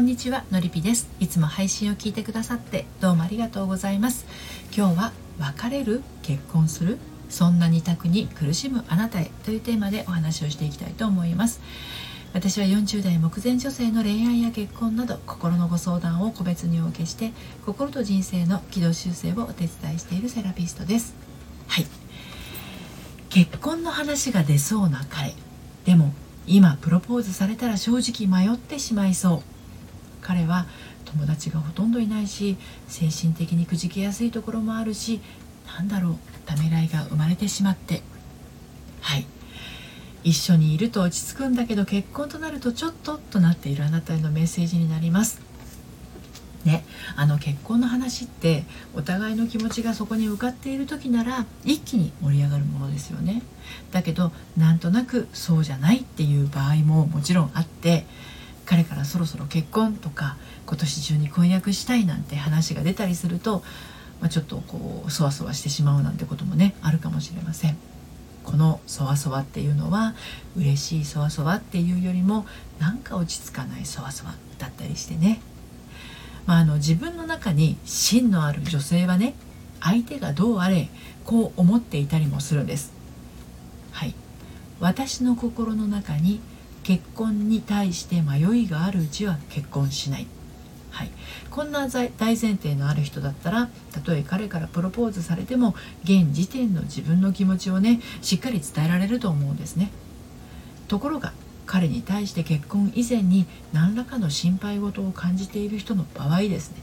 [0.00, 1.10] んにちはのりぴです。
[1.20, 4.24] いつも配信を聞いてくださってどうもありがとうございます。
[4.74, 6.96] 今日は別れる結婚する
[7.28, 11.60] そんな二択に苦しむあなたへというテーマでお話をしていきたいと思います。
[12.32, 17.32] 私は40代目前女性の恋愛や結婚など心のご相談を個別にお受けして
[17.66, 21.14] 心と人生の軌道修正をお手伝いしているセラピストです。
[21.68, 21.86] はい。
[23.28, 25.34] 結婚の話が出そうな彼
[25.84, 26.14] でも
[26.46, 29.59] 今プロポーズされたら正直迷ってしまいそう。
[30.20, 30.66] 彼は
[31.04, 32.56] 友達がほとんどいないし
[32.88, 35.20] 精神的にくじけやすいところもあるし
[35.66, 36.16] なんだろう
[36.46, 38.02] ためらいが生まれてしまって。
[39.00, 39.26] はい。
[40.22, 45.40] 一緒にいると落ち着くんだけど結婚となるとちょっととなっているあなたへのメッセージになります。
[46.64, 46.84] ね、
[47.16, 48.64] あの結婚の話って
[48.94, 53.42] お互いの気持ちがそこに向かっている時なら一気に盛り上がるものですよね。
[53.92, 58.04] だけどなんとなくそうじゃないっていう場合ももちろんあって
[58.70, 63.64] 彼からそろそろ結婚とか今年中に婚約したいなんて話が出たりすると、
[64.20, 67.76] まあ、ちょっとこうそわそわしてしまうなんてこともねあるかもしれません。
[68.44, 70.14] このそわそわっていうのは
[70.56, 72.46] 嬉しいそわそわっていうよりも
[72.78, 75.40] なんか落ち着かないそわそわだったりしてね。
[76.46, 79.34] まあ、あの自分の中に芯のある女性はね
[79.80, 80.90] 相手がどうあれ
[81.24, 82.92] こう思っていたりもするんです。
[83.90, 84.14] はい。
[84.78, 86.38] 私の心の中に
[86.82, 90.26] 結婚に対して迷いがあるうちは結婚しない。
[90.90, 91.10] はい、
[91.50, 99.90] こんな大前提のある人だったらたとえ彼からプロポーズされても現時点の自分の気持ちをねしっかり伝えられると思うんですね。
[100.88, 101.32] ところが
[101.66, 106.78] 彼に対して結婚以前に何らかの心配事を感じている人の場合ですね。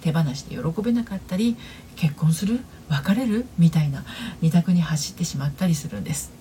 [0.00, 1.56] 手放しで喜べなかったり
[1.94, 2.60] 結婚する？
[2.88, 3.46] 別れる？
[3.58, 4.04] みたいな
[4.40, 6.32] 二択に走ってしまったりするんです。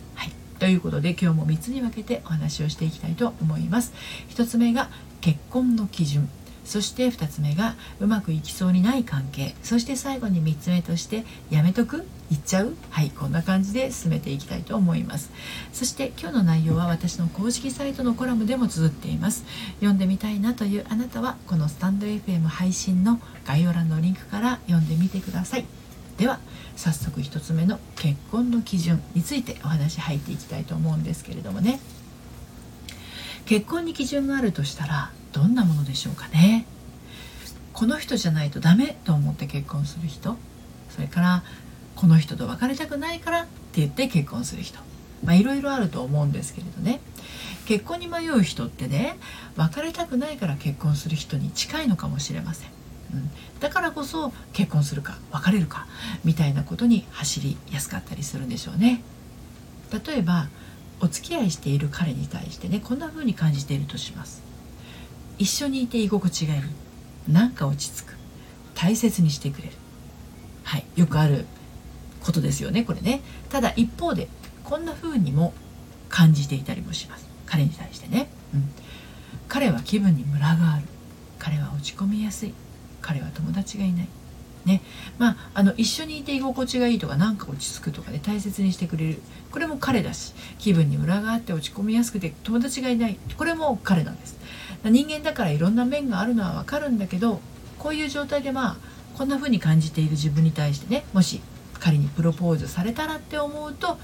[0.66, 3.94] ということで今日も3つに分けてお話をしていきたいと思います。
[4.30, 4.90] 1つ目が
[5.22, 6.28] 結婚の基準。
[6.64, 9.54] そして2つ目がうまくいきそうにない関係。
[9.62, 12.08] そして最後に3つ目としてやめとく？
[12.32, 12.74] 言っちゃう？
[12.90, 15.30] はいこんな感じで進めていきたいと思います。
[15.72, 19.46] そして今日の内容は私の公式サイトのコラムでも綴っています。
[19.82, 25.66] 読んでみたいなというあなたはこのスタンド FM 配信の概要欄のリンクから読んでみてください。
[26.18, 26.40] では
[26.76, 31.80] 早速1つ目の結婚の基準についてお話入っていきたいと思うんですけれどもね。
[33.46, 36.66] 結婚に基準があるとしたらどんなものでしょうかね？
[37.74, 40.38] この人じゃないとダメと思って結婚する人
[40.90, 41.44] それから
[41.96, 44.80] この人と別れたくないからって言って結婚する人
[45.24, 47.02] まあいろいろあると思うんですけれどね。
[47.66, 49.18] 結婚に迷う人ってね
[49.56, 52.70] 別れたくないから結婚する人に近いのかもしれません、
[53.14, 53.30] うん、
[53.60, 55.88] だからこそ結婚するか別れるか
[56.24, 59.02] みたいなことに走りやすかったりするんでしょうね。
[60.06, 60.48] 例えば
[61.00, 64.42] お付き合いしている彼に対してねこんな風に感じているとします。
[65.38, 66.62] 一緒にいて居心地がいい。
[67.32, 68.16] なんか落ち着く。
[68.74, 69.74] 大切にしてくれる。
[70.64, 70.86] はい。
[70.96, 71.46] よくある
[72.22, 73.22] ことですよねこれね。
[73.50, 74.28] ただ一方で
[74.64, 75.54] こんな風にも
[76.10, 77.28] 感じていたりもします。
[77.46, 78.70] 彼に対してね、うん、
[79.48, 80.86] 彼は気分にムラがある。
[81.38, 82.54] 彼は落ち込みやすい。
[83.06, 84.08] 彼は友達がいない。
[84.66, 84.82] ね。
[85.20, 89.20] まあ、あの一緒にいて居心地がいいとか何か落ち着くとかで、大切にしてくれる。
[89.52, 93.18] これも彼だし気分にムラがあって落ち込みやすくて友達がいない。
[93.38, 94.40] これも彼なんです。
[94.84, 97.40] 人間だからいろんな面があるのはわかるんだけど
[97.80, 98.78] こういう状態でまあ
[99.18, 101.42] こんな風に感じている自分に対してねもし
[101.80, 103.98] 仮にプロポーズされたらって思うと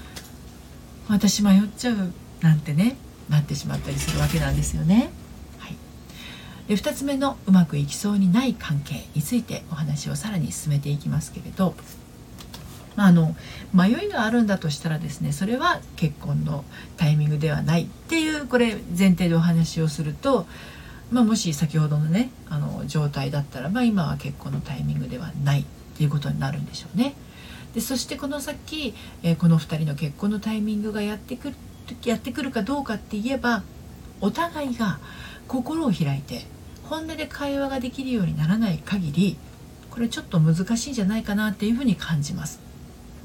[1.08, 2.96] 私迷っちゃうなんてね
[3.28, 5.10] なってしまったりするわけなんですよね。
[6.68, 11.74] で2つ目のうまくいきそうにない関係についてお話をさらに進めていきますけれど、
[12.96, 13.34] まあ、あの
[13.74, 16.64] 迷いがあるんだとしたらですねそれは結婚の
[16.96, 20.46] タイミングではないっていうこれ前提でお話をすると、
[21.10, 25.64] まあ、もし先ほどのねあの状態だったらば今は結婚のタイミングではないっ
[25.96, 27.14] ていうことになるんでしょうね。
[27.74, 31.56] でそしてこの先、えー、この2人の結婚のタイミングがやってくる
[32.04, 33.62] やってくるかどうかって言えば
[34.20, 34.98] お互いが
[35.48, 36.42] 心を開いて
[36.84, 39.36] 本音で会話ができるようにならない限り
[39.90, 42.60] これちょっと難しいんじゃないかなっていうふうに感じます。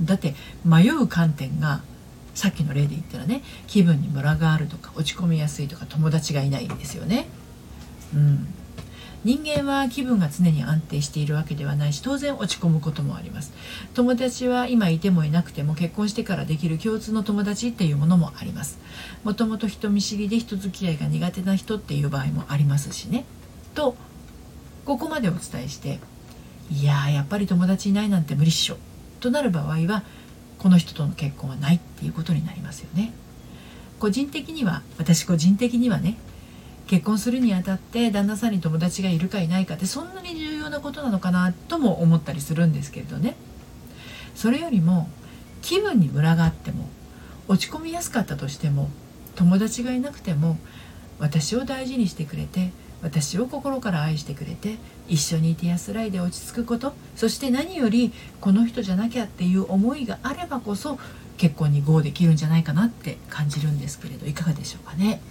[0.01, 0.35] だって
[0.65, 1.81] 迷う観点が
[2.35, 7.27] さっきの例で言ったらね気分にムラがあるとか落ち込みやすいとか友達がいないんですよね。
[8.13, 8.47] うん、
[9.27, 13.51] 人間は気分が常に安定しているわけではないし当然落ち込むこともあります。
[13.93, 18.79] 友達は今いてもいなくても結婚してからできる共通の友達っていうものもあります。
[19.25, 23.25] もともと人見知りで人付き合いが苦手な人っていう場合もありますしね。
[23.75, 23.97] と
[24.85, 25.99] ここまでお伝えして
[26.71, 28.77] いややっぱり友達いないなんて無理っしょ。
[29.19, 30.03] となる場合は
[30.57, 33.11] この人との結婚はないっていうことになりますよね。
[33.99, 36.15] 個人的には私個人的にはね
[36.87, 43.35] 結婚するにあたって旦那さんに友達がいるかいないかってそんなに重要なことなのかなとも思ったりするんですけれどね
[44.35, 45.09] それよりも
[45.61, 46.87] 気分にムラがあっても
[47.47, 48.89] 落ち込みやすかったとしても
[49.35, 50.57] 友達がいなくても
[51.19, 58.11] 私を大事にしてくれて私を心から愛してくれて一緒にいて安らいで落ち着くことそして何より
[58.41, 60.97] この人じゃなきゃっていう思いがあればこそ
[61.37, 65.21] 結婚に GO できるんじゃないかなって感じるんですけれどいかがでしょうかね。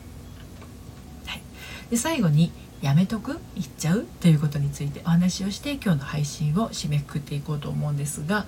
[1.91, 2.51] で最後に
[2.83, 3.39] やめとく？
[3.55, 4.07] 言っちゃう？
[4.21, 8.45] ということについてお話をして今日の配信を締めくくっていこうと思うんですが、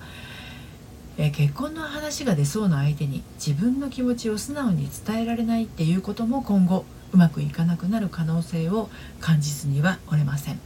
[1.17, 8.89] えー、結婚の話が出そうな相手に自分の気持ちを素直に伝えられないっていうことも今後うまくいかなくなる可能性を
[9.19, 10.59] 感じずにはおれません。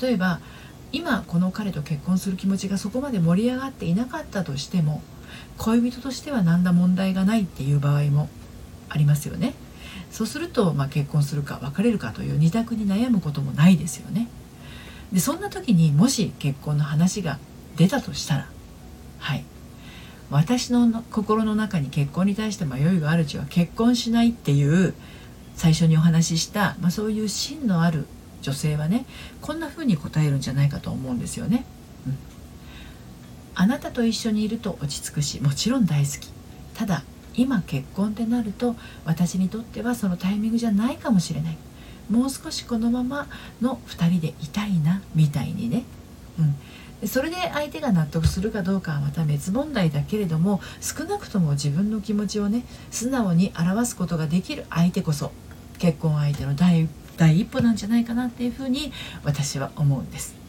[0.00, 0.40] 例えば
[0.92, 5.02] 今この彼と結婚する気持ちがそこまで盛り上がっていなかったとしても
[5.56, 8.28] 恋人としては何ら問題がないっていう場合も
[8.90, 9.54] ありますよね。
[10.12, 14.28] そうすると、まあ、結婚するか別れるかという二択に悩むこともないですよね。
[15.10, 17.38] でそんな時にもし結婚の話が
[17.76, 18.46] 出たとしたら
[19.18, 19.44] はい。
[20.30, 24.94] 私の心の中に結婚に対して迷いがあるうちは結婚しないっていう
[25.56, 28.06] 最初にお話しした、まあ、そういう芯のある
[28.40, 29.04] 女性はね
[29.42, 31.64] こんな風に答えるんじゃないかと思うんですよね。
[32.06, 32.18] うん、
[33.54, 36.30] あなたと一緒にいると落ち着くしもちろん大好き。
[36.74, 41.56] ただ今結婚ってなると私にとってはそのタイミングじゃないかもしれない。
[42.10, 43.28] もう少しこのまま
[43.60, 45.84] の2人でいたいなみたいにね、
[47.02, 55.30] うん、それで相手が納得するかどうかはまた別問題だけれども少なくとも自分の気持ちをね素直に表すことができる相手こそ
[55.78, 56.88] 結婚相手の第
[57.18, 58.92] 一歩なんじゃないかなっていうふうに
[59.24, 60.42] 私は思うんです。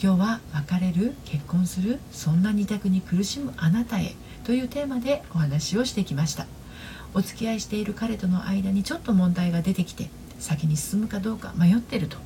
[0.00, 4.14] 今日は別れる結婚するそんな二択に苦しむあなたへ。
[4.48, 6.46] というテーマでお話をしてきました。
[7.12, 10.08] お付き合いしている彼との間にちょっと問題が出てきて
[10.38, 12.16] 先に進むかどうか迷ってると。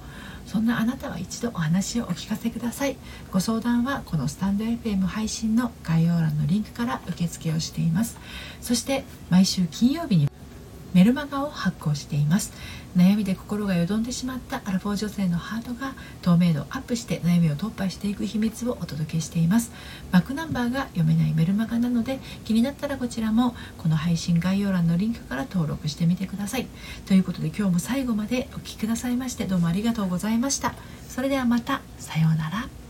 [0.47, 2.97] そんなあなたは一度お話をお聞かせください。
[3.33, 8.17] ご相談はこのスタンド FM 配信の概要欄のリンクから受付をしています。
[8.61, 10.29] そして毎週金曜日に
[10.95, 12.53] メルマガを発行しています。
[12.97, 19.73] 悩みで心がよどんでしまったアラフォー女性のハートが透明度アップして悩みを突破していく秘密をお届けしています。
[20.11, 26.67] バックナンバーが読めないメルマガなので気になったらこちらもこの配信概要欄のリンクから登録してみてください。
[27.07, 30.75] ということで今日も最後までお聴きくださいましてどうもありがとうございました。
[31.09, 31.81] それではまた。
[31.99, 32.82] さようなら。